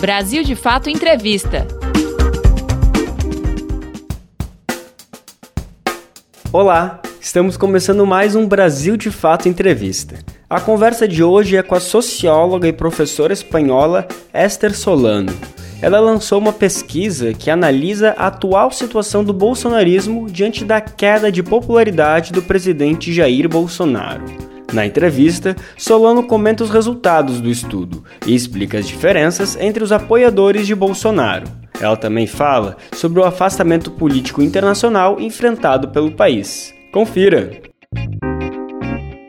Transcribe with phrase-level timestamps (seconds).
[0.00, 1.66] Brasil de Fato Entrevista.
[6.52, 10.20] Olá, estamos começando mais um Brasil de Fato Entrevista.
[10.48, 15.32] A conversa de hoje é com a socióloga e professora espanhola Esther Solano.
[15.82, 21.42] Ela lançou uma pesquisa que analisa a atual situação do bolsonarismo diante da queda de
[21.42, 24.47] popularidade do presidente Jair Bolsonaro.
[24.72, 30.66] Na entrevista, Solano comenta os resultados do estudo e explica as diferenças entre os apoiadores
[30.66, 31.46] de Bolsonaro.
[31.80, 36.74] Ela também fala sobre o afastamento político internacional enfrentado pelo país.
[36.92, 37.62] Confira!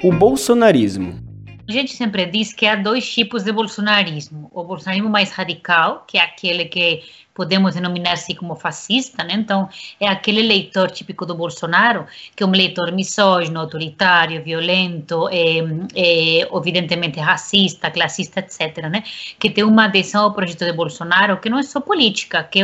[0.03, 1.28] O bolsonarismo
[1.69, 4.49] a gente sempre diz que há dois tipos de bolsonarismo.
[4.53, 7.03] O bolsonarismo mais radical, que é aquele que
[7.39, 9.33] podemos denominar assim como fascista, né?
[9.35, 9.69] Então,
[9.99, 12.05] é aquele eleitor típico do Bolsonaro,
[12.35, 15.59] que é um eleitor misógino, autoritário, violento, é,
[15.95, 19.03] é, evidentemente racista, classista, etc., né?
[19.39, 22.59] Que tem uma adesão ao projeto de Bolsonaro que não é só política, que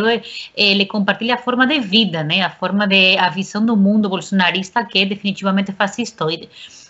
[0.55, 2.41] ele compartilha a forma de vida, né?
[2.41, 6.49] A forma de, a visão do mundo bolsonarista que é definitivamente fascistoide.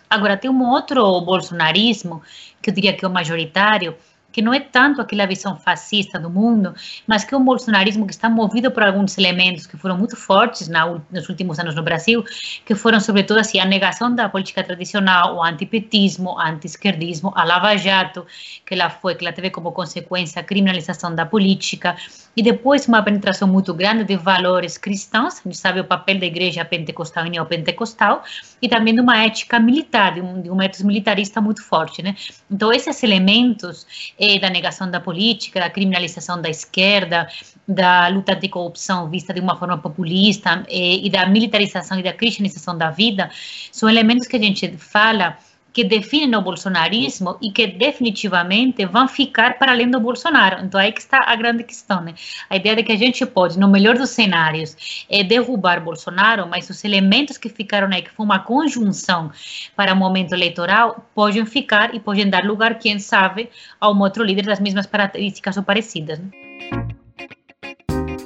[0.09, 2.21] Agora, tem um outro bolsonarismo,
[2.61, 3.95] que eu diria que é o majoritário,
[4.35, 6.73] que não é tanto aquela visão fascista do mundo,
[7.07, 10.67] mas que é um bolsonarismo que está movido por alguns elementos que foram muito fortes
[10.67, 12.21] na, nos últimos anos no Brasil,
[12.65, 17.77] que foram sobretudo assim, a negação da política tradicional, o antipetismo, o anti-esquerdismo, a Lava
[17.77, 18.27] Jato,
[18.65, 21.95] que ela foi, que ela teve como consequência a criminalização da política,
[22.35, 26.25] e depois uma penetração muito grande de valores cristãos, a gente sabe o papel da
[26.25, 28.23] igreja pentecostal e neopentecostal,
[28.61, 32.15] e também de uma ética militar, de um, de um método militarista muito forte, né?
[32.51, 37.27] Então, esses elementos eh, da negação da política, da criminalização da esquerda,
[37.67, 42.77] da luta anticorrupção vista de uma forma populista eh, e da militarização e da cristianização
[42.77, 43.29] da vida,
[43.71, 45.37] são elementos que a gente fala
[45.75, 50.63] que definem o bolsonarismo e que definitivamente vão ficar para além do Bolsonaro.
[50.63, 52.13] Então aí que está a grande questão, né?
[52.49, 56.69] A ideia de que a gente pode, no melhor dos cenários, é derrubar Bolsonaro, mas
[56.69, 59.29] os elementos que ficaram aí, que foi uma conjunção
[59.75, 63.49] para o momento eleitoral, podem ficar e podem dar lugar, quem sabe,
[63.81, 66.19] a um outro líder das mesmas características ou parecidas.
[66.19, 66.29] Né?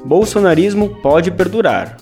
[0.06, 1.98] Bolsonarismo pode perdurar.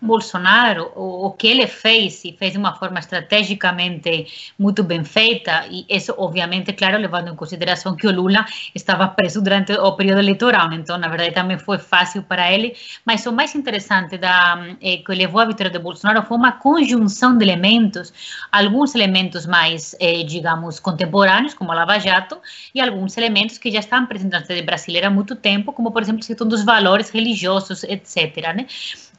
[0.00, 5.66] Bolsonaro, o, o, que ele fez, e fez de uma forma estrategicamente muito bem feita,
[5.70, 8.44] e isso, obviamente, claro, levando em consideração que o Lula
[8.74, 12.74] estava preso durante o período eleitoral, então, na verdade, também foi fácil para ele,
[13.04, 17.36] mas o mais interessante da, eh, que levou à vitória de Bolsonaro foi uma conjunção
[17.36, 18.12] de elementos,
[18.50, 22.38] alguns elementos mais, eh, digamos, contemporâneos, como a Lava Jato,
[22.74, 26.02] e alguns elementos que já estavam presentes na sociedade brasileira há muito tempo, como, por
[26.02, 28.66] exemplo, a questão dos valores religiosos, etc., né?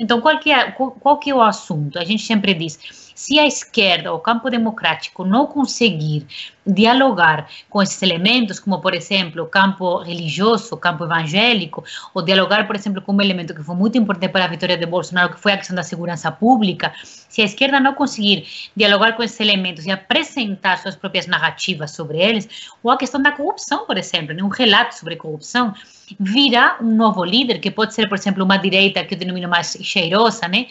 [0.01, 1.99] Então, qual que, é, qual, que é o assunto?
[1.99, 6.25] A gente sempre diz, se a esquerda, o campo democrático, não conseguir
[6.65, 11.83] dialogar com esses elementos, como, por exemplo, o campo religioso, o campo evangélico,
[12.15, 14.87] ou dialogar, por exemplo, com um elemento que foi muito importante para a vitória de
[14.87, 16.91] Bolsonaro, que foi a questão da segurança pública,
[17.29, 22.19] se a esquerda não conseguir dialogar com esses elementos e apresentar suas próprias narrativas sobre
[22.19, 22.49] eles,
[22.81, 25.75] ou a questão da corrupção, por exemplo, né, um relato sobre corrupção,
[26.19, 29.77] virá um novo líder, que pode ser, por exemplo, uma direita que eu denomino mais
[29.81, 30.67] cheirosa, né?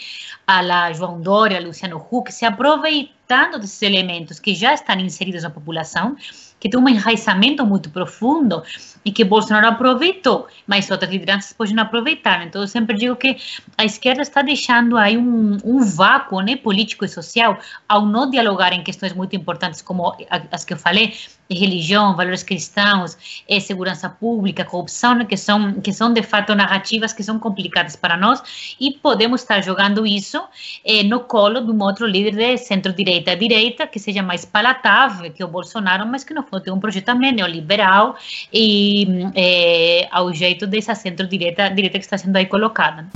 [0.47, 2.45] A la João Dória, Luciano Huck, se
[3.59, 6.17] desses elementos que já estão inseridos na população,
[6.59, 8.63] que tem um enraizamento muito profundo
[9.05, 12.47] e que Bolsonaro aproveitou, mas outras lideranças podem aproveitar.
[12.47, 13.37] Então, eu sempre digo que
[13.79, 17.59] a esquerda está deixando aí um, um vácuo né, político e social
[17.89, 20.15] ao não dialogar em questões muito importantes como
[20.51, 21.15] as que eu falei,
[21.51, 27.13] religião, valores cristãos, é, segurança pública, corrupção, né, que são que são de fato narrativas
[27.13, 30.43] que são complicadas para nós e podemos estar jogando isso
[30.85, 35.43] é, no colo de um outro líder de centro-direita direita que seja mais palatável que
[35.43, 38.17] o Bolsonaro, mas que no fundo tem um projeto também neoliberal
[38.53, 43.07] e é, ao jeito dessa centro-direita direita que está sendo aí colocada.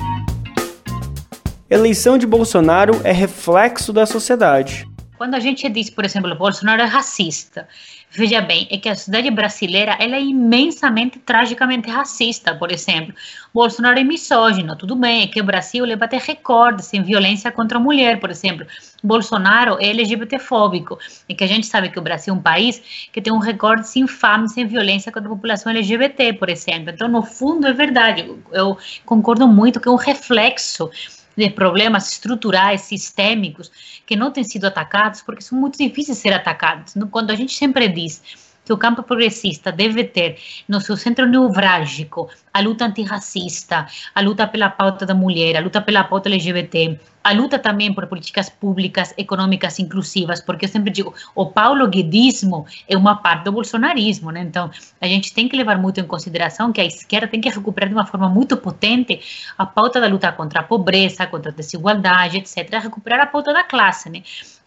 [1.68, 4.86] Eleição de Bolsonaro é reflexo da sociedade.
[5.16, 7.66] Quando a gente diz, por exemplo, Bolsonaro é racista,
[8.16, 13.14] veja bem, é que a sociedade brasileira ela é imensamente, tragicamente racista, por exemplo.
[13.52, 17.78] Bolsonaro é misógino, tudo bem, é que o Brasil leva até recordes em violência contra
[17.78, 18.66] a mulher, por exemplo.
[19.02, 20.98] Bolsonaro é LGBTfóbico,
[21.28, 23.86] e que a gente sabe que o Brasil é um país que tem um recorde
[23.98, 26.90] infame em violência contra a população LGBT, por exemplo.
[26.90, 30.90] Então, no fundo, é verdade, eu concordo muito que é um reflexo
[31.36, 33.70] de problemas estruturais, sistêmicos,
[34.06, 36.94] que não têm sido atacados, porque são muito difíceis de ser atacados.
[37.10, 38.22] Quando a gente sempre diz
[38.64, 40.38] que o campo progressista deve ter
[40.68, 45.82] no seu centro neurálgico a luta antirracista, a luta pela pauta da mulher, a luta
[45.82, 51.12] pela pauta LGBT, a luta também por políticas públicas econômicas inclusivas, porque eu sempre digo,
[51.34, 54.42] o paulo guedismo é uma parte do bolsonarismo, né?
[54.42, 54.70] Então,
[55.00, 57.94] a gente tem que levar muito em consideração que a esquerda tem que recuperar de
[57.94, 59.20] uma forma muito potente
[59.58, 63.64] a pauta da luta contra a pobreza, contra a desigualdade, etc., recuperar a pauta da
[63.64, 64.22] classe, né?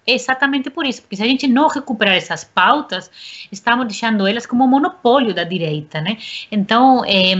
[0.08, 3.12] Exatamente por isso, porque se a gente não recuperar essas pautas,
[3.52, 6.18] estamos deixando elas como monopólio da direita, né?
[6.50, 7.34] Então, é,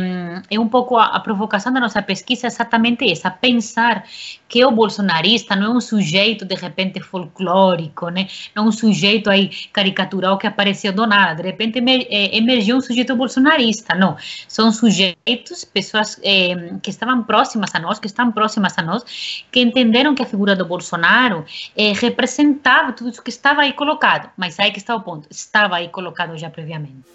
[0.50, 4.04] é um pouco a, a, provocação da nossa pesquisa é exatamente essa, pensar
[4.50, 8.28] que o bolsonarista não é um sujeito, de repente, folclórico, né?
[8.54, 12.82] Não é um sujeito aí caricatural que apareceu do nada, de repente é, emergiu um
[12.82, 14.18] sujeito bolsonarista, não.
[14.48, 19.62] São sujeitos, pessoas é, que estavam próximas a nós, que estão próximas a nós, que
[19.62, 21.46] entenderam que a figura do Bolsonaro
[21.78, 24.30] é, representa representava tudo isso que estava aí colocado.
[24.36, 27.06] Mas aí que está o ponto, estava aí colocado já previamente.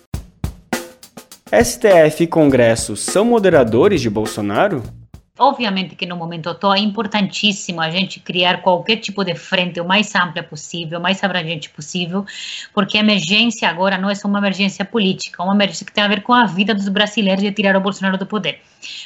[1.52, 4.82] STF e Congresso são moderadores de Bolsonaro?
[5.42, 9.84] Obviamente que no momento atual é importantíssimo a gente criar qualquer tipo de frente o
[9.84, 12.24] mais ampla possível, o mais abrangente possível,
[12.72, 16.04] porque a emergência agora não é só uma emergência política, é uma emergência que tem
[16.04, 18.60] a ver com a vida dos brasileiros de tirar o Bolsonaro do poder.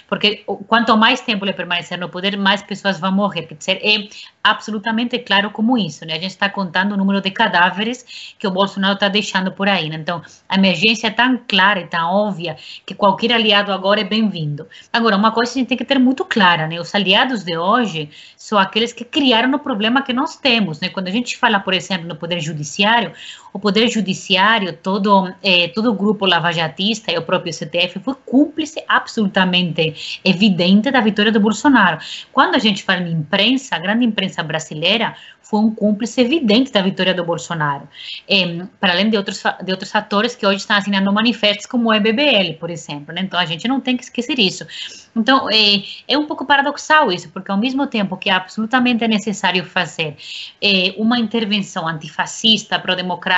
[0.09, 3.47] Porque quanto mais tempo ele permanecer no poder, mais pessoas vão morrer.
[3.56, 4.09] Dizer, é
[4.43, 6.15] absolutamente claro como isso, né?
[6.15, 9.88] A gente está contando o número de cadáveres que o Bolsonaro está deixando por aí,
[9.88, 9.97] né?
[9.97, 14.67] Então, a emergência é tão clara e tão óbvia que qualquer aliado agora é bem-vindo.
[14.93, 16.81] Agora, uma coisa a gente tem que ter muito clara, né?
[16.81, 20.88] Os aliados de hoje são aqueles que criaram o problema que nós temos, né?
[20.88, 23.12] Quando a gente fala, por exemplo, no Poder Judiciário,
[23.56, 28.85] o Poder Judiciário, todo, eh, todo o grupo lavajatista e o próprio STF foi cúmplice
[28.87, 31.99] absolutamente evidente da vitória do Bolsonaro.
[32.31, 35.17] Quando a gente fala em imprensa, a grande imprensa brasileira
[35.49, 37.88] foi um cúmplice evidente da vitória do Bolsonaro,
[38.29, 41.94] é, para além de outros, de outros fatores que hoje estão assinando manifestos, como o
[41.94, 43.14] EBBL, por exemplo.
[43.14, 43.23] Né?
[43.23, 44.67] Então, a gente não tem que esquecer isso.
[45.14, 49.64] Então, é, é um pouco paradoxal isso, porque ao mesmo tempo que é absolutamente necessário
[49.64, 50.17] fazer
[50.61, 52.79] é, uma intervenção antifascista,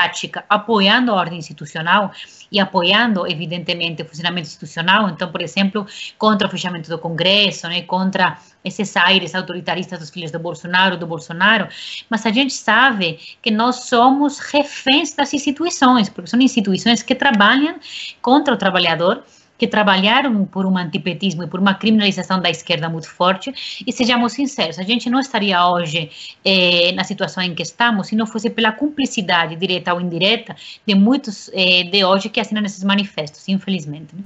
[0.08, 2.12] pro-democrática, apoiando a ordem institucional,
[2.50, 5.10] e apoiando, evidentemente, o funcionamento institucional.
[5.10, 10.30] Então, por exemplo, contra o fechamento do Congresso, né, contra esses aires autoritaristas dos filhos
[10.30, 11.68] do Bolsonaro, do Bolsonaro,
[12.08, 17.78] mas a gente sabe que nós somos reféns das instituições, porque são instituições que trabalham
[18.22, 19.22] contra o trabalhador,
[19.58, 23.52] que trabalharam por um antipetismo e por uma criminalização da esquerda muito forte.
[23.84, 26.10] E sejamos sinceros, a gente não estaria hoje
[26.44, 30.54] eh, na situação em que estamos se não fosse pela cumplicidade direta ou indireta
[30.86, 34.14] de muitos eh, de hoje que assinam esses manifestos, infelizmente.
[34.14, 34.22] Né?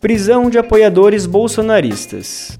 [0.00, 2.58] Prisão de apoiadores bolsonaristas.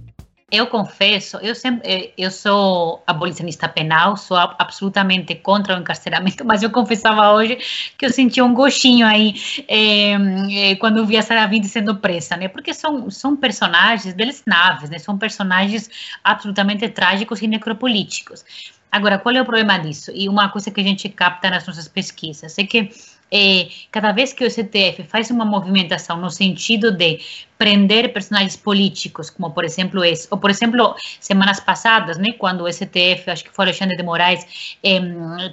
[0.55, 6.63] Eu confesso, eu sempre, eh, eu sou abolicionista penal, sou absolutamente contra o encarceramento, mas
[6.63, 7.59] eu confessava hoje
[7.99, 9.35] que eu sentia um gostinho aí
[9.67, 12.47] é, quando vi a Sarah Vinde sendo presa, né?
[12.47, 14.15] Porque são, são personagens
[14.47, 14.99] naves, né?
[15.01, 15.91] São personagens
[16.23, 18.45] absolutamente trágicos e necropolíticos.
[18.93, 20.13] Agora, qual é o problema disso?
[20.15, 22.91] E uma coisa que a gente capta nas nossas pesquisas é que
[23.33, 27.19] é, cada vez que o STF faz uma movimentação no sentido de
[27.57, 32.73] prender personagens políticos, como por exemplo esse, ou por exemplo, semanas passadas, né, quando o
[32.73, 35.01] STF, acho que foi Alexandre de Moraes, eh,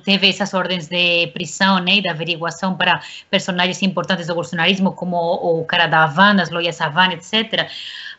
[0.04, 5.16] teve essas ordens de prisão, né, e de averiguação para personagens importantes do bolsonarismo, como
[5.16, 7.70] o, o cara da Havana, as lojas Havana, etc.,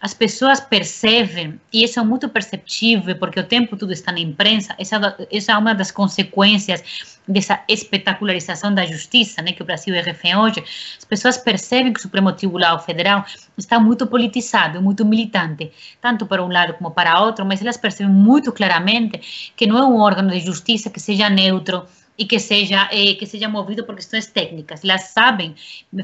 [0.00, 4.74] as pessoas percebem, e isso é muito perceptível, porque o tempo tudo está na imprensa,
[4.76, 6.82] essa, essa é uma das consequências
[7.26, 10.60] dessa espetacularização da justiça, né, que o Brasil é refém hoje,
[10.98, 13.24] as pessoas percebem que o Supremo Tribunal Federal
[13.56, 18.12] está muito politizado, muito militante, tanto para um lado como para outro, mas elas percebem
[18.12, 21.86] muito claramente que não é um órgão de justiça que seja neutro,
[22.16, 24.84] e que seja eh, que seja movido por questões técnicas.
[24.84, 25.54] Elas sabem,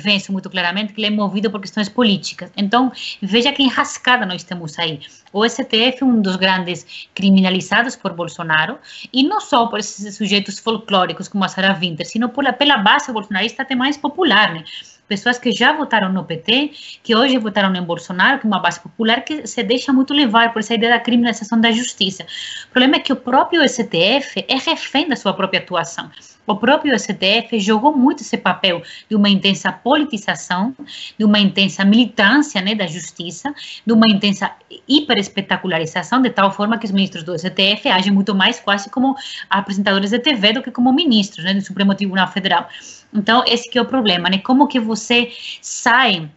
[0.07, 2.51] isso muito claramente, que ele é movido por questões políticas.
[2.57, 5.01] Então, veja que enrascada nós temos aí.
[5.33, 8.79] O STF é um dos grandes criminalizados por Bolsonaro,
[9.13, 13.13] e não só por esses sujeitos folclóricos como a Sarah Winter, sino pela, pela base
[13.13, 14.65] bolsonarista até mais popular, né?
[15.09, 16.71] Pessoas que já votaram no PT,
[17.03, 20.53] que hoje votaram em Bolsonaro, que é uma base popular que se deixa muito levar
[20.53, 22.25] por essa ideia da criminalização da justiça.
[22.69, 26.11] O problema é que o próprio STF é refém da sua própria atuação.
[26.49, 30.75] O próprio STF jogou muito esse papel de uma intensa politização,
[31.19, 33.55] de uma intensa militância né, da justiça,
[33.87, 34.50] de uma intensa
[34.88, 39.14] hiperespetacularização, de tal forma que os ministros do STF agem muito mais quase como
[39.50, 42.67] apresentadores de TV do que como ministros né, do Supremo Tribunal Federal.
[43.12, 44.38] Então, esse que é o problema, né?
[44.38, 46.31] Como que você sai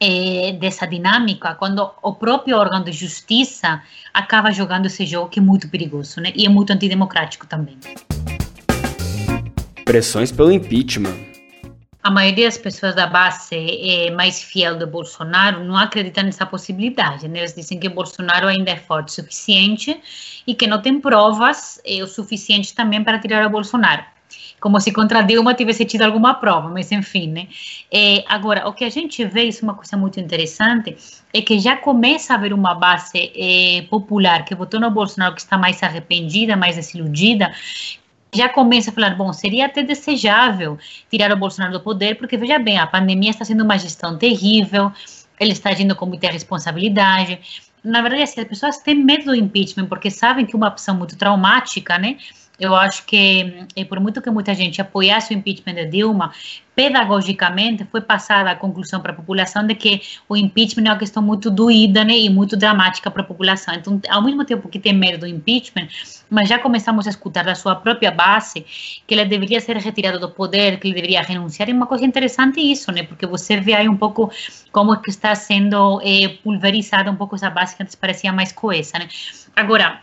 [0.00, 3.82] é, dessa dinâmica quando o próprio órgão de justiça
[4.14, 6.32] acaba jogando esse jogo que é muito perigoso, né?
[6.34, 7.76] E é muito antidemocrático também.
[9.88, 11.16] Pressões pelo impeachment.
[12.02, 17.26] a maioria das pessoas da base é mais fiel do Bolsonaro não acredita nessa possibilidade.
[17.26, 17.38] Né?
[17.38, 19.98] Eles dizem que Bolsonaro ainda é forte o suficiente
[20.46, 24.04] e que não tem provas é, o suficiente também para tirar o Bolsonaro.
[24.60, 27.48] Como se contra Dilma tivesse tido alguma prova, mas enfim, né?
[27.90, 30.98] É, agora, o que a gente vê, isso é uma coisa muito interessante,
[31.32, 35.40] é que já começa a haver uma base é, popular que votou no Bolsonaro que
[35.40, 37.54] está mais arrependida, mais desiludida,
[38.34, 40.78] já começa a falar, bom, seria até desejável
[41.10, 44.92] tirar o Bolsonaro do poder, porque veja bem, a pandemia está sendo uma gestão terrível,
[45.40, 47.40] ele está agindo com muita responsabilidade.
[47.82, 50.96] Na verdade, assim, as pessoas têm medo do impeachment, porque sabem que é uma opção
[50.96, 52.16] muito traumática, né?
[52.58, 56.32] Eu acho que, e por muito que muita gente apoiasse o impeachment de Dilma,
[56.74, 61.22] pedagogicamente foi passada a conclusão para a população de que o impeachment é uma questão
[61.22, 63.74] muito doída né, e muito dramática para a população.
[63.74, 65.88] Então, ao mesmo tempo que tem medo do impeachment,
[66.28, 68.64] mas já começamos a escutar da sua própria base
[69.06, 71.70] que ele deveria ser retirado do poder, que ele deveria renunciar.
[71.70, 73.04] É uma coisa interessante isso, né?
[73.04, 74.30] Porque você vê aí um pouco
[74.72, 78.52] como é que está sendo eh, pulverizada um pouco essa base que antes parecia mais
[78.52, 79.08] coesa, né?
[79.54, 80.00] Agora,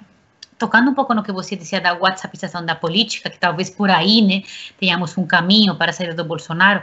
[0.57, 4.21] tocando um pouco no que você dizia da WhatsAppização da política, que talvez por aí,
[4.21, 4.43] né,
[4.79, 6.81] tenhamos um caminho para sair do Bolsonaro,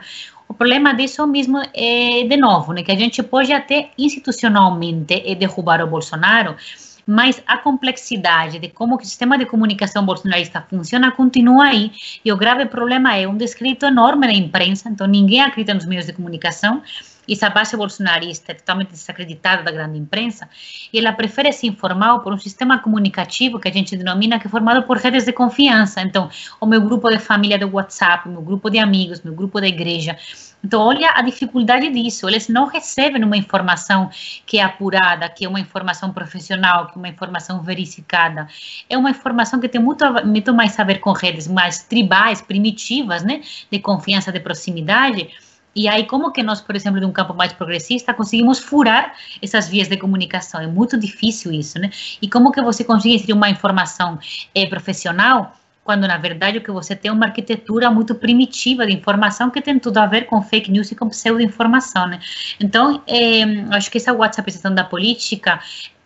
[0.48, 5.34] o problema disso mesmo é, de novo, né, que a gente pode até institucionalmente eh,
[5.34, 6.56] derrubar o Bolsonaro,
[7.06, 11.92] mas a complexidade de como o sistema de comunicação bolsonarista funciona continua aí,
[12.24, 16.06] e o grave problema é um descrito enorme na imprensa, então ninguém acredita nos meios
[16.06, 16.82] de comunicação,
[17.28, 20.48] essa base bolsonarista é totalmente desacreditada da grande imprensa,
[20.92, 24.50] e ela prefere se informar por um sistema comunicativo que a gente denomina que é
[24.50, 26.00] formado por redes de confiança.
[26.00, 26.28] Então,
[26.60, 30.16] o meu grupo de família do WhatsApp, meu grupo de amigos, meu grupo da igreja.
[30.64, 32.28] Então, olha a dificuldade disso.
[32.28, 34.10] Eles não recebem uma informação
[34.46, 38.46] que é apurada, que é uma informação profissional, que é uma informação verificada.
[38.88, 43.22] É uma informação que tem muito, muito mais a ver com redes mais tribais, primitivas,
[43.22, 43.40] né?
[43.70, 45.30] De confiança, de proximidade
[45.74, 49.68] e aí, como que nós, por exemplo, de um campo mais progressista, conseguimos furar essas
[49.68, 50.60] vias de comunicação?
[50.60, 51.90] É muito difícil isso, né?
[52.20, 54.18] E como que você consegue ter uma informação
[54.54, 58.92] é, profissional quando, na verdade, o que você tem é uma arquitetura muito primitiva de
[58.92, 62.20] informação que tem tudo a ver com fake news e com pseudo-informação, né?
[62.60, 63.42] Então, é,
[63.74, 65.60] acho que essa WhatsAppização da política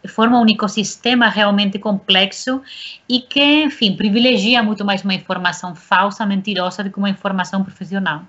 [0.08, 2.62] forma um ecossistema realmente complexo
[3.08, 8.22] e que, enfim, privilegia muito mais uma informação falsa, mentirosa, do que uma informação profissional.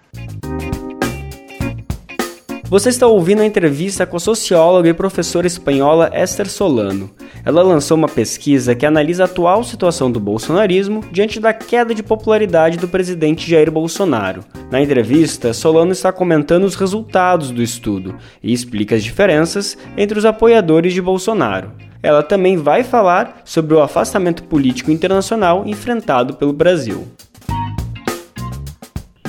[2.70, 7.10] Você está ouvindo a entrevista com a socióloga e professora espanhola Esther Solano.
[7.46, 12.04] Ela lançou uma pesquisa que analisa a atual situação do bolsonarismo diante da queda de
[12.04, 14.44] popularidade do presidente Jair Bolsonaro.
[14.70, 20.26] Na entrevista, Solano está comentando os resultados do estudo e explica as diferenças entre os
[20.26, 21.72] apoiadores de Bolsonaro.
[22.04, 27.08] Ela também vai falar sobre o afastamento político internacional enfrentado pelo Brasil.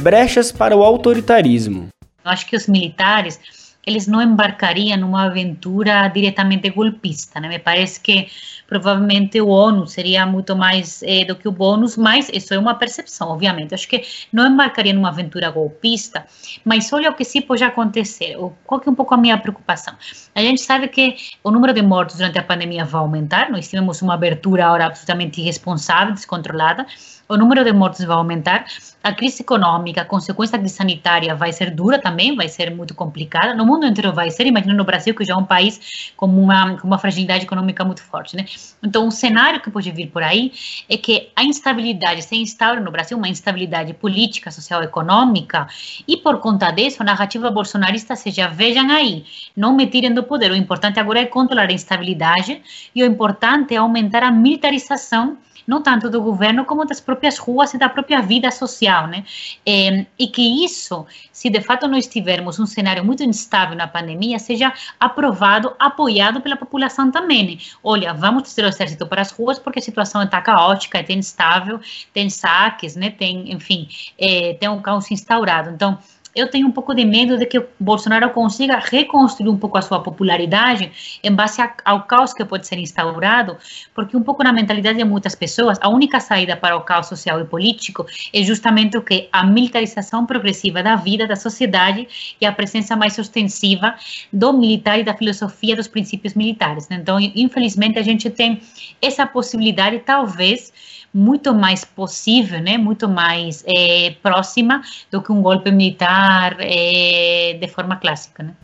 [0.00, 1.88] Brechas para o autoritarismo.
[2.28, 3.40] Acho que os militares
[3.88, 7.48] eles não embarcariam numa aventura diretamente golpista, né?
[7.48, 8.28] Me parece que
[8.66, 12.74] provavelmente o ONU seria muito mais eh, do que o bônus, mas isso é uma
[12.74, 13.74] percepção, obviamente.
[13.74, 16.26] Acho que não embarcaria numa aventura golpista,
[16.66, 18.36] mas olha o que sim pode acontecer.
[18.66, 19.94] Qual que é um pouco a minha preocupação?
[20.34, 24.02] A gente sabe que o número de mortos durante a pandemia vai aumentar, nós tivemos
[24.02, 26.86] uma abertura agora absolutamente irresponsável, descontrolada,
[27.28, 28.64] o número de mortos vai aumentar,
[29.02, 33.66] a crise econômica, a consequência sanitária vai ser dura também, vai ser muito complicada, no
[33.66, 36.86] mundo inteiro vai ser, imagina no Brasil, que já é um país com uma, com
[36.86, 38.46] uma fragilidade econômica muito forte, né?
[38.82, 40.52] Então, o cenário que pode vir por aí
[40.88, 45.66] é que a instabilidade se instaura no Brasil, uma instabilidade política, social, econômica,
[46.06, 50.50] e por conta disso, a narrativa bolsonarista seja, vejam aí, não me tirem do poder,
[50.50, 52.62] o importante agora é controlar a instabilidade,
[52.94, 55.36] e o importante é aumentar a militarização
[55.68, 59.22] não tanto do governo como das próprias ruas e da própria vida social, né?
[59.66, 64.38] É, e que isso, se de fato nós tivermos um cenário muito instável na pandemia,
[64.38, 67.46] seja aprovado, apoiado pela população também.
[67.46, 67.58] Né?
[67.84, 71.78] Olha, vamos trazer o exército para as ruas porque a situação está caótica, é instável,
[72.14, 73.10] tem saques, né?
[73.10, 75.68] Tem, enfim, é, tem um caos instaurado.
[75.68, 75.98] Então
[76.34, 79.82] eu tenho um pouco de medo de que o Bolsonaro consiga reconstruir um pouco a
[79.82, 83.56] sua popularidade em base a, ao caos que pode ser instaurado,
[83.94, 87.40] porque um pouco na mentalidade de muitas pessoas, a única saída para o caos social
[87.40, 92.08] e político é justamente o que a militarização progressiva da vida, da sociedade
[92.40, 93.94] e a presença mais ostensiva
[94.32, 96.86] do militar e da filosofia dos princípios militares.
[96.90, 98.60] Então, infelizmente, a gente tem
[99.00, 100.72] essa possibilidade, talvez,
[101.12, 107.68] muito mais possível, né, muito mais é, próxima do que um golpe militar é, de
[107.68, 108.42] forma clássica.
[108.42, 108.54] Né?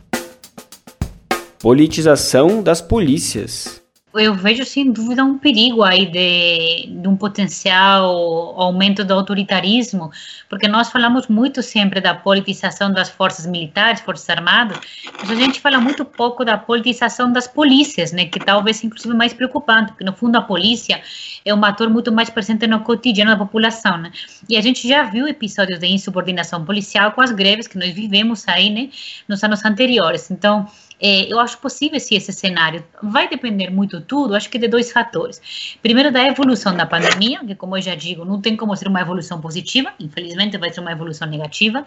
[1.59, 3.84] Politização das polícias.
[4.19, 8.05] Eu vejo sem dúvida um perigo aí de, de, um potencial
[8.59, 10.11] aumento do autoritarismo,
[10.49, 14.79] porque nós falamos muito sempre da politização das forças militares, forças armadas,
[15.19, 19.33] mas a gente fala muito pouco da politização das polícias, né, que talvez inclusive mais
[19.33, 21.01] preocupante, porque no fundo a polícia
[21.43, 24.11] é um ator muito mais presente no cotidiano da população, né?
[24.49, 28.47] E a gente já viu episódios de insubordinação policial com as greves que nós vivemos
[28.47, 28.89] aí, né,
[29.27, 30.31] nos anos anteriores.
[30.31, 30.67] Então,
[31.01, 32.83] é, eu acho possível sim esse cenário.
[33.01, 35.77] Vai depender muito tudo, acho que de dois fatores.
[35.81, 39.01] Primeiro, da evolução da pandemia, que, como eu já digo, não tem como ser uma
[39.01, 41.85] evolução positiva, infelizmente vai ser uma evolução negativa.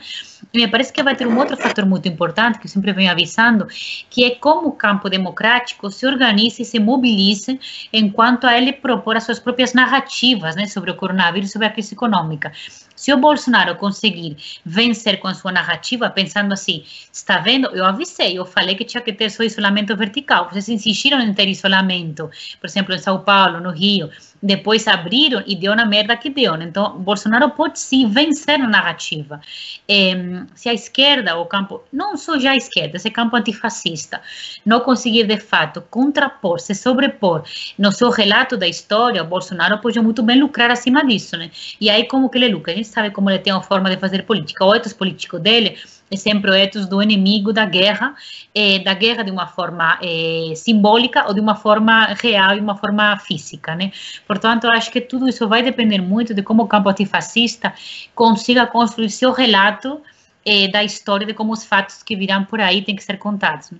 [0.53, 3.11] E me parece que vai ter um outro fator muito importante, que eu sempre venho
[3.11, 3.67] avisando,
[4.11, 7.59] que é como o campo democrático se organiza e se mobiliza
[7.93, 11.95] enquanto a ele propor as suas próprias narrativas né, sobre o coronavírus, sobre a crise
[11.95, 12.53] econômica.
[12.99, 18.37] Se o Bolsonaro conseguir vencer com a sua narrativa, pensando assim, está vendo, eu avisei,
[18.37, 22.67] eu falei que tinha que ter só isolamento vertical, vocês insistiram em ter isolamento, por
[22.67, 24.11] exemplo, em São Paulo, no Rio,
[24.43, 26.57] depois abriram e deu na merda que deu.
[26.57, 26.67] Né?
[26.67, 29.41] Então, Bolsonaro pode sim vencer na narrativa.
[29.89, 34.21] É, se a esquerda, o campo, não só já a esquerda, esse campo antifascista,
[34.65, 37.43] não conseguir de fato contrapor, se sobrepor
[37.79, 41.37] no seu relato da história, Bolsonaro pode muito bem lucrar acima disso.
[41.37, 41.51] Né?
[41.81, 42.73] E aí, como que ele lucra?
[42.73, 44.65] A gente sabe como ele tem uma forma de fazer política.
[44.65, 45.77] O ethos político dele
[46.11, 48.15] é sempre o ethos do inimigo da guerra,
[48.55, 52.77] é, da guerra de uma forma é, simbólica ou de uma forma real e uma
[52.77, 53.93] forma física, né?
[54.29, 57.73] Portanto, acho que tudo isso vai depender muito de como o campo antifascista
[58.15, 60.03] consiga construir seu relato
[60.45, 63.71] é, da história, de como os fatos que virão por aí têm que ser contados.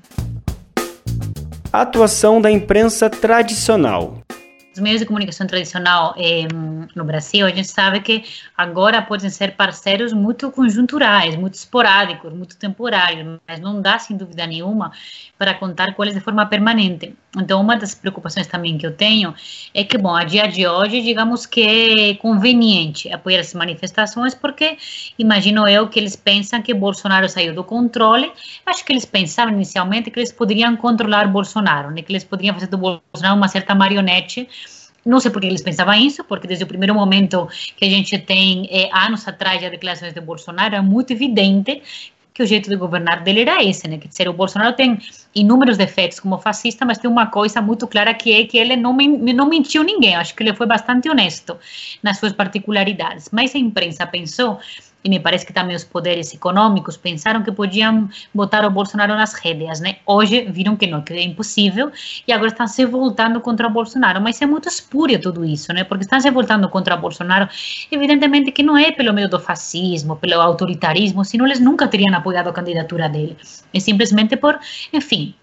[1.71, 4.18] A atuação da imprensa tradicional
[4.79, 6.47] os meios de comunicação tradicional eh,
[6.95, 8.25] no Brasil, a gente sabe que
[8.57, 14.47] agora podem ser parceiros muito conjunturais, muito esporádicos, muito temporários, mas não dá, sem dúvida
[14.47, 14.93] nenhuma,
[15.37, 17.15] para contar com eles de forma permanente.
[17.37, 19.35] Então, uma das preocupações também que eu tenho
[19.75, 24.79] é que, bom, a dia de hoje, digamos que é conveniente apoiar essas manifestações, porque
[25.19, 28.33] imagino eu que eles pensam que Bolsonaro saiu do controle.
[28.65, 32.01] Acho que eles pensavam inicialmente que eles poderiam controlar Bolsonaro, né?
[32.03, 34.49] que eles poderiam fazer do Bolsonaro uma certa marionete
[35.09, 38.19] não sei por que eles pensavam isso, porque desde o primeiro momento que a gente
[38.19, 41.83] tem, é, anos atrás, as declarações de Bolsonaro, é muito evidente
[42.35, 43.99] que o jeito de governar dele era esse, né?
[43.99, 44.97] Quer dizer, o Bolsonaro tem
[45.35, 48.95] inúmeros defeitos como fascista, mas tem uma coisa muito clara que é que ele não,
[48.95, 50.15] não mentiu ninguém.
[50.15, 51.59] acho que ele foi bastante honesto
[52.01, 53.31] nas suas particularidades.
[53.33, 54.61] Mas a imprensa pensou
[55.03, 59.33] e me parece que também os poderes econômicos pensaram que podiam botar o Bolsonaro nas
[59.35, 59.97] rédeas, né?
[60.05, 61.93] Hoje viram que não, que é impossível
[62.27, 64.21] e agora estão se voltando contra o Bolsonaro.
[64.21, 65.85] Mas é muito espúrio tudo isso, né?
[65.85, 67.49] Porque estão se voltando contra o Bolsonaro,
[67.91, 72.49] evidentemente que não é pelo meio do fascismo, pelo autoritarismo, senão eles nunca teriam apoiado
[72.49, 73.37] a candidatura dele.
[73.73, 74.59] É simplesmente por,
[74.93, 75.35] enfim,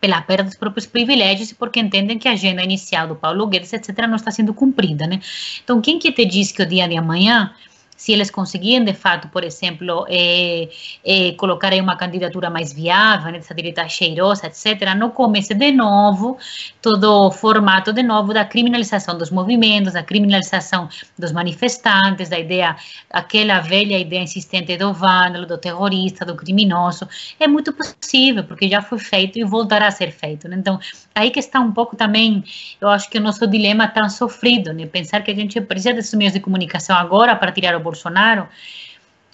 [0.00, 3.72] pela perda dos próprios privilégios e porque entendem que a agenda inicial do Paulo Guedes,
[3.72, 5.20] etc., não está sendo cumprida, né?
[5.64, 7.52] Então, quem que te diz que o dia de amanhã
[7.98, 10.68] se eles conseguirem, de fato, por exemplo, é,
[11.04, 16.38] é, colocar aí uma candidatura mais viável, né, direita cheirosa, etc., não comece de novo
[16.80, 22.76] todo o formato de novo da criminalização dos movimentos, da criminalização dos manifestantes, da ideia,
[23.10, 27.08] aquela velha ideia insistente do vândalo, do terrorista, do criminoso.
[27.40, 30.46] É muito possível, porque já foi feito e voltará a ser feito.
[30.46, 30.54] Né?
[30.56, 30.78] Então,
[31.16, 32.44] aí que está um pouco também,
[32.80, 34.86] eu acho que o nosso dilema tão sofrido, né?
[34.86, 38.48] pensar que a gente precisa desses meios de comunicação agora para tirar o Bolsonaro,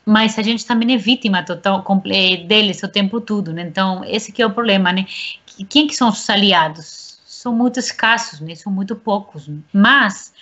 [0.04, 1.84] mas a gente também é vítima total
[2.46, 3.62] deles o tempo todo, né?
[3.62, 5.06] Então, esse que é o problema, né?
[5.68, 7.18] Quem que são os aliados?
[7.24, 8.54] São muito escassos, né?
[8.54, 9.48] São muito poucos.
[9.48, 9.58] Né?
[9.72, 10.32] Mas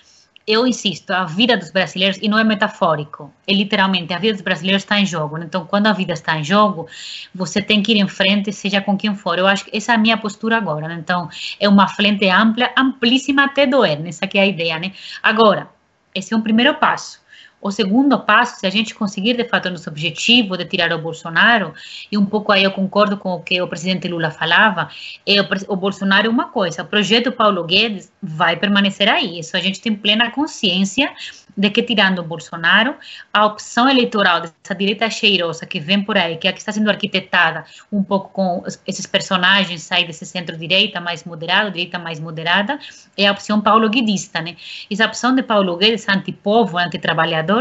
[0.46, 4.42] eu insisto, a vida dos brasileiros, e não é metafórico, é literalmente, a vida dos
[4.42, 5.36] brasileiros está em jogo.
[5.36, 5.46] Né?
[5.46, 6.88] Então, quando a vida está em jogo,
[7.32, 9.38] você tem que ir em frente, seja com quem for.
[9.38, 10.88] Eu acho que essa é a minha postura agora.
[10.88, 10.96] Né?
[10.98, 11.28] Então,
[11.60, 14.08] é uma frente ampla, amplíssima até doer, né?
[14.08, 14.78] essa que é a ideia.
[14.80, 14.92] Né?
[15.22, 15.68] Agora,
[16.12, 17.21] esse é um primeiro passo.
[17.62, 21.72] O segundo passo, se a gente conseguir de fato nosso objetivo de tirar o Bolsonaro,
[22.10, 24.88] e um pouco aí eu concordo com o que o presidente Lula falava,
[25.24, 29.38] é o, o Bolsonaro é uma coisa, o projeto Paulo Guedes vai permanecer aí.
[29.38, 31.12] Isso a gente tem plena consciência
[31.56, 32.96] de que, tirando o Bolsonaro,
[33.32, 36.90] a opção eleitoral dessa direita cheirosa que vem por aí, que é que está sendo
[36.90, 42.78] arquitetada um pouco com esses personagens aí desse centro-direita mais moderado, direita mais moderada,
[43.16, 44.56] é a opção paulo-guedista, né?
[44.90, 47.51] Essa opção de Paulo Guedes, antipovo, antitrabalhador,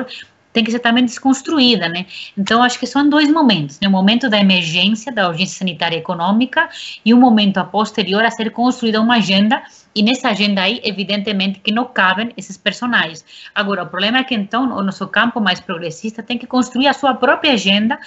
[0.53, 2.05] tem que ser também desconstruída, né?
[2.37, 3.87] Então, acho que são dois momentos, né?
[3.87, 6.69] O momento da emergência, da urgência sanitária e econômica
[7.05, 9.61] e o momento a posterior a ser construída uma agenda
[9.93, 13.25] e nessa agenda aí, evidentemente que não cabem esses personagens.
[13.53, 16.93] Agora, o problema é que então o nosso campo mais progressista tem que construir a
[16.93, 17.99] sua própria agenda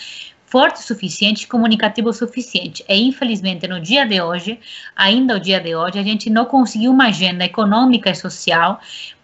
[0.55, 2.85] forte o suficiente, comunicativo o suficiente.
[2.89, 4.61] E infelizmente no dia de hoje,
[4.95, 8.79] ainda o dia de hoje, a gente não conseguiu uma agenda econômica e social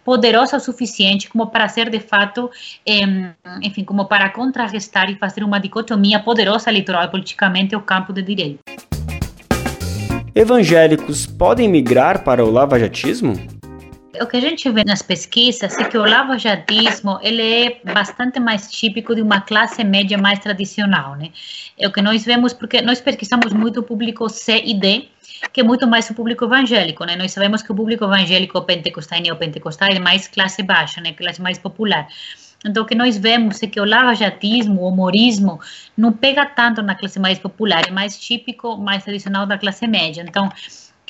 [0.04, 2.50] poderosa o suficiente como para ser de fato,
[3.62, 8.22] enfim, como para contrarrestar e fazer uma dicotomia poderosa eleitoral e politicamente o campo de
[8.22, 8.58] direita.
[10.34, 13.59] Evangélicos podem migrar para o lavajatismo?
[14.18, 18.68] O que a gente vê nas pesquisas é que o lavajatismo ele é bastante mais
[18.68, 21.30] típico de uma classe média mais tradicional, né?
[21.78, 25.08] É o que nós vemos porque nós pesquisamos muito o público C e D,
[25.52, 27.14] que é muito mais o público evangélico, né?
[27.14, 31.12] Nós sabemos que o público evangélico pentecostal e neopentecostal é mais classe baixa, né?
[31.12, 32.08] Classe mais popular.
[32.66, 35.60] Então, o que nós vemos é que o lavajatismo, o humorismo,
[35.96, 40.24] não pega tanto na classe mais popular, é mais típico, mais tradicional da classe média.
[40.26, 40.50] Então,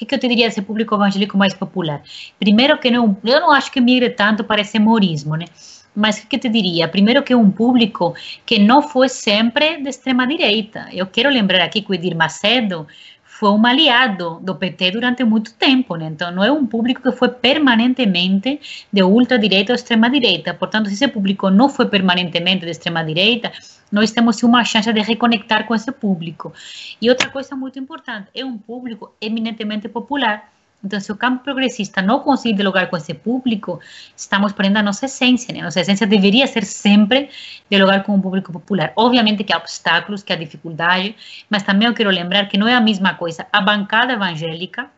[0.01, 2.03] que, que eu te diria desse público evangélico mais popular?
[2.39, 5.45] Primeiro que não, eu não acho que migre tanto para esse humorismo, né?
[5.95, 6.89] Mas o que, eu te diria?
[6.89, 8.15] Primeiro que é um público
[8.47, 10.89] que não foi sempre de extrema direita.
[10.93, 12.87] Eu quero lembrar aqui que o Edir Macedo
[13.41, 16.09] foi um aliado do PT durante muito tempo, né?
[16.09, 18.61] Então não é um público que foi permanentemente
[18.93, 20.53] de ultradireita ou extrema-direita.
[20.53, 23.51] Portanto, se esse público não foi permanentemente de extrema-direita,
[23.91, 26.53] nós temos uma chance de reconectar com esse público.
[27.01, 30.53] E outra coisa muito importante, é um público eminentemente popular.
[30.83, 33.81] Então, se o campo progressista não conseguir dialogar com esse público,
[34.17, 35.53] estamos perdendo a nossa essência.
[35.53, 35.63] Né?
[35.63, 37.29] Nossa essência deveria ser sempre
[37.71, 38.93] dialogar com o público popular.
[38.97, 41.15] Obviamente que há obstáculos, que há dificuldade,
[41.51, 44.89] mas também eu quero lembrar que não é a mesma coisa a bancada evangélica,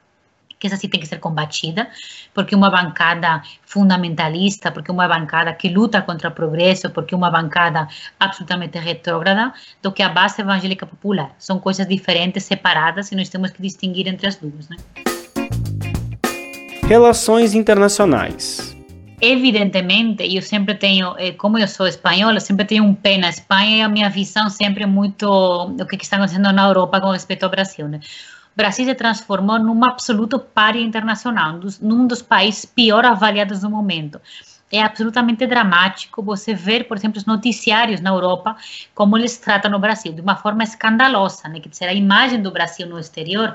[0.62, 1.90] que essa sim tem que ser combatida,
[2.32, 7.88] porque uma bancada fundamentalista, porque uma bancada que luta contra o progresso, porque uma bancada
[8.20, 11.34] absolutamente retrógrada, do que a base evangélica popular.
[11.36, 14.68] São coisas diferentes, separadas, e nós temos que distinguir entre as duas.
[14.68, 14.76] Né?
[16.86, 18.76] Relações internacionais.
[19.20, 23.76] Evidentemente, eu sempre tenho, eh, como eu sou espanhola, sempre tenho um pé na Espanha
[23.78, 27.44] e a minha visão sempre é muito o que está acontecendo na Europa com respeito
[27.44, 27.86] ao Brasil.
[27.88, 28.00] Né?
[28.52, 34.20] O Brasil se transformou num absoluto párea internacional, num dos países pior avaliados no momento
[34.72, 38.56] é absolutamente dramático você ver, por exemplo, os noticiários na Europa,
[38.94, 41.60] como eles tratam o Brasil, de uma forma escandalosa, né?
[41.60, 43.52] Que dizer, a imagem do Brasil no exterior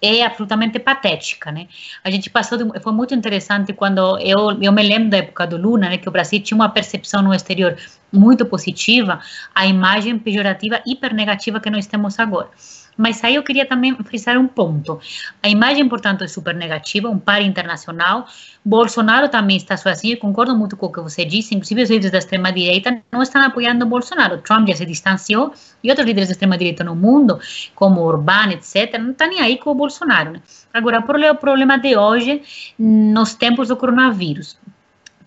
[0.00, 1.68] é absolutamente patética, né?
[2.04, 5.56] A gente passou, de, foi muito interessante quando eu, eu me lembro da época do
[5.56, 7.76] Lula, né, que o Brasil tinha uma percepção no exterior
[8.12, 9.20] muito positiva,
[9.54, 12.48] a imagem pejorativa, hiper negativa que nós temos agora.
[12.96, 14.98] Mas aí eu queria também frisar um ponto.
[15.42, 18.26] A imagem, portanto, é super negativa, um par internacional.
[18.64, 22.10] Bolsonaro também está sozinho, eu concordo muito com o que você disse, inclusive os líderes
[22.10, 24.38] da extrema-direita não estão apoiando Bolsonaro.
[24.38, 25.52] Trump já se distanciou
[25.84, 27.38] e outros líderes da extrema-direita no mundo,
[27.74, 30.32] como Orbán, etc., não estão nem aí com o Bolsonaro.
[30.32, 30.42] Né?
[30.72, 32.42] Agora, o problema de hoje,
[32.78, 34.58] nos tempos do coronavírus,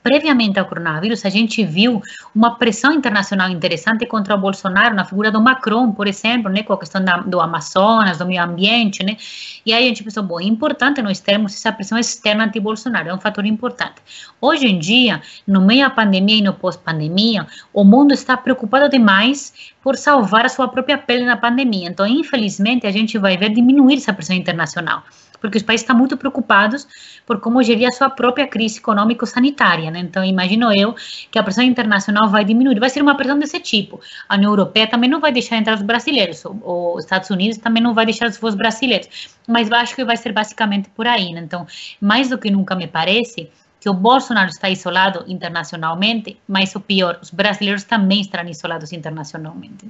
[0.02, 2.02] previamente ao coronavírus, a gente viu
[2.34, 6.74] uma pressão internacional interessante contra o Bolsonaro, na figura do Macron, por exemplo, né, com
[6.74, 9.18] a questão da, do Amazonas, do meio ambiente, né,
[9.66, 13.14] e aí a gente pensou, bom, é importante nós termos essa pressão externa anti-Bolsonaro, é
[13.14, 13.96] um fator importante.
[14.40, 19.54] Hoje em dia, no meio da pandemia e no pós-pandemia, o mundo está preocupado demais
[19.82, 23.98] por salvar a sua própria pele na pandemia, então, infelizmente, a gente vai ver diminuir
[23.98, 25.04] essa pressão internacional
[25.40, 26.88] porque os países estão muito preocupados
[27.26, 29.92] por como gerir a sua própria crise econômico-sanitária.
[29.92, 30.00] Né?
[30.00, 30.96] Então, imagino eu
[31.32, 34.00] que a pressão internacional vai diminuir, vai ser uma pressão desse tipo.
[34.28, 37.94] A União Europeia também não vai deixar entrar os brasileiros, os Estados Unidos também não
[37.94, 41.34] vai deixar os brasileiros, mas acho que vai ser basicamente por aí.
[41.34, 41.42] Né?
[41.42, 41.66] Então,
[42.02, 43.50] mais do que nunca me parece
[43.80, 49.90] que o Bolsonaro está isolado internacionalmente, mas o pior, os brasileiros também estarão isolados internacionalmente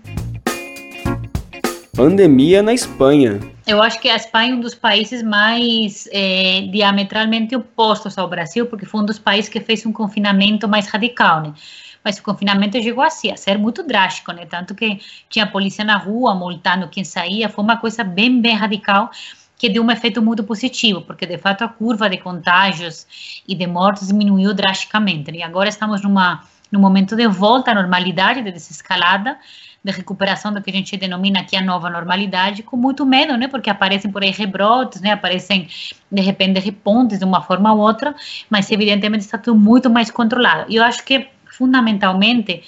[2.00, 3.42] pandemia na Espanha.
[3.68, 8.66] Eu acho que a Espanha é um dos países mais é, diametralmente opostos ao Brasil,
[8.68, 11.54] porque foi um dos países que fez um confinamento mais radical, né?
[12.02, 14.46] Mas o confinamento chegou assim, a ser muito drástico, né?
[14.46, 14.98] Tanto que
[15.30, 19.12] tinha polícia na rua multando quem saía, foi uma coisa bem, bem radical
[19.58, 23.06] que deu um efeito muito positivo, porque de fato a curva de contágios
[23.46, 25.34] e de mortes diminuiu drasticamente.
[25.34, 25.40] Né?
[25.40, 29.38] E agora estamos numa, num momento de volta à normalidade, de desescalada,
[29.84, 33.48] de recuperação do que a gente denomina aqui a nova normalidade, com muito medo, né?
[33.48, 35.12] Porque aparecem por aí rebrotes, né?
[35.12, 35.68] Aparecem,
[36.12, 38.14] de repente, repontes de uma forma ou outra,
[38.50, 40.66] mas evidentemente está tudo muito mais controlado.
[40.70, 42.62] E eu acho que, fundamentalmente,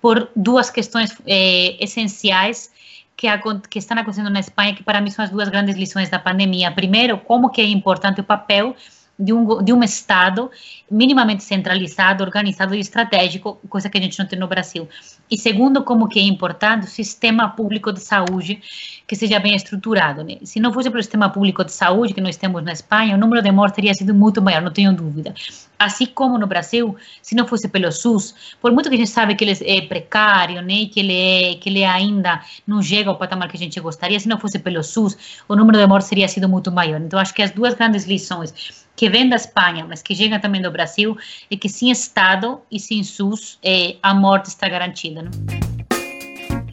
[0.00, 2.70] por duas questões eh, essenciais
[3.16, 3.26] que,
[3.68, 6.70] que, estão acontecendo na Espanha, que para mim são as duas grandes lições da pandemia.
[6.70, 8.76] Primeiro, como que é importante o papel
[9.18, 10.50] de um, de um Estado
[10.90, 14.88] minimamente centralizado, organizado e estratégico, coisa que a gente não tem no Brasil.
[15.30, 18.62] E segundo, como que é importante o sistema público de saúde
[19.06, 20.22] que seja bem estruturado.
[20.22, 20.36] Né?
[20.44, 23.42] Se não fosse pelo sistema público de saúde que nós temos na Espanha, o número
[23.42, 25.34] de mortes teria sido muito maior, não tenho dúvida.
[25.78, 29.34] Assim como no Brasil, se não fosse pelo SUS, por muito que a gente sabe
[29.34, 33.48] que ele é precário, né, que ele é que ele ainda não chega ao patamar
[33.48, 36.48] que a gente gostaria, se não fosse pelo SUS, o número de mortes teria sido
[36.48, 37.00] muito maior.
[37.00, 40.60] Então acho que as duas grandes lições que vem da Espanha, mas que chega também
[40.60, 41.16] do Brasil,
[41.48, 45.22] é que sem Estado e sem SUS, é, a morte está garantida.
[45.22, 45.30] Né?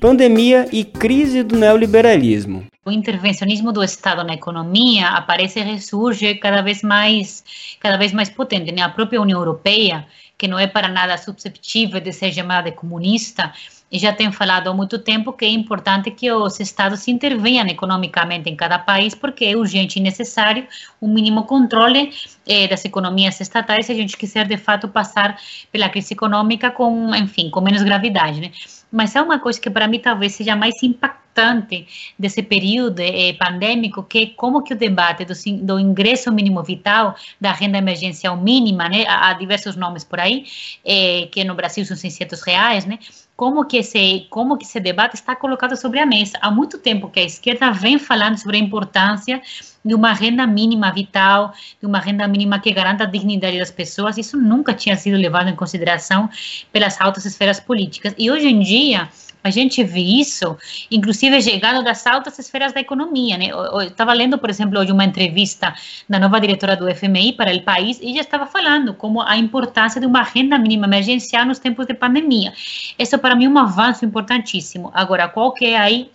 [0.01, 2.65] Pandemia e crise do neoliberalismo.
[2.83, 7.43] O intervencionismo do Estado na economia aparece e ressurge cada vez mais,
[7.79, 8.71] cada vez mais potente.
[8.71, 8.81] Né?
[8.81, 13.53] A própria União Europeia, que não é para nada susceptível de ser chamada de comunista,
[13.91, 18.49] e já tem falado há muito tempo que é importante que os estados intervenham economicamente
[18.49, 20.67] em cada país, porque é urgente e necessário
[21.01, 22.11] um mínimo controle
[22.47, 25.39] eh, das economias estatais se a gente quiser de fato passar
[25.71, 28.51] pela crise econômica com, enfim, com menos gravidade, né?
[28.91, 34.03] Mas é uma coisa que para mim talvez seja mais impactante desse período eh, pandêmico,
[34.03, 38.87] que é como que o debate do, do ingresso mínimo vital, da renda emergencial mínima,
[38.87, 39.05] né?
[39.07, 40.45] Há, diversos nomes por aí,
[40.85, 42.99] eh, que no Brasil são 600 reais, né?
[43.35, 46.37] como que esse como que esse debate está colocado sobre a mesa.
[46.41, 49.41] Há muito tempo que a esquerda vem falando sobre a importância
[49.85, 54.17] de uma renda mínima vital, de uma renda mínima que garanta a dignidade das pessoas.
[54.17, 56.27] Isso nunca tinha sido levado em consideração
[56.71, 58.15] pelas altas esferas políticas.
[58.17, 59.07] E hoje em dia
[59.45, 60.57] a gente vê isso,
[60.89, 63.37] inclusive chegando das altas esferas da economia.
[63.37, 63.49] Né?
[63.49, 65.71] Eu estava lendo, por exemplo, hoje uma entrevista
[66.09, 70.01] da nova diretora do FMI para o país e já estava falando como a importância
[70.01, 72.53] de uma renda mínima emergencial nos tempos de pandemia.
[72.97, 74.89] Isso para mim é um avanço importantíssimo.
[74.95, 76.09] Agora, qual que é aí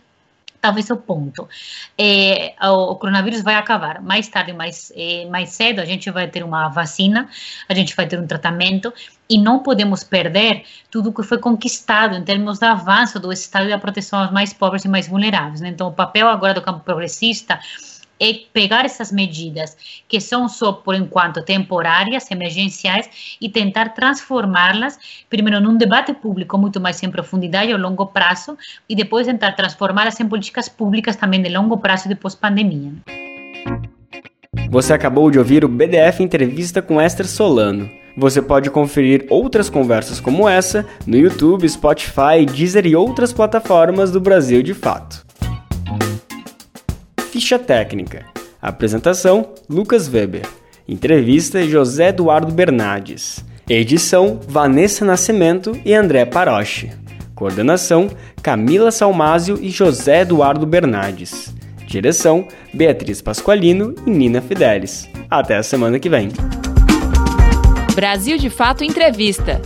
[0.60, 1.48] talvez o ponto.
[1.96, 6.28] É, o, o, coronavírus vai acabar mais tarde, mais, é, mais cedo, a gente vai
[6.28, 7.28] ter uma vacina,
[7.68, 8.92] a gente vai ter um tratamento
[9.28, 13.68] e não podemos perder tudo que foi conquistado em termos de avanço do Estado e
[13.68, 15.60] da proteção aos mais pobres e mais vulneráveis.
[15.60, 15.68] Né?
[15.68, 17.60] Então, o papel agora do campo progressista
[18.20, 24.98] é pegar essas medidas que são só por enquanto temporárias, emergenciais e tentar transformá-las
[25.30, 30.20] primeiro num debate público muito mais em profundidade ao longo prazo e depois tentar transformá-las
[30.20, 32.92] em políticas públicas também de longo prazo depois pandemia.
[34.68, 37.90] Você acabou de ouvir o BDF Entrevista com Esther Solano.
[38.16, 44.20] Você pode conferir outras conversas como essa no YouTube, Spotify, Deezer e outras plataformas do
[44.20, 45.29] Brasil de Fato.
[47.30, 48.26] Ficha técnica.
[48.60, 50.42] Apresentação: Lucas Weber.
[50.88, 53.44] Entrevista: José Eduardo Bernardes.
[53.68, 56.90] Edição: Vanessa Nascimento e André Paroche.
[57.32, 58.10] Coordenação:
[58.42, 61.54] Camila Salmásio e José Eduardo Bernardes.
[61.86, 65.08] Direção: Beatriz Pasqualino e Nina Fidelis.
[65.30, 66.30] Até a semana que vem.
[67.94, 69.62] Brasil de Fato Entrevista.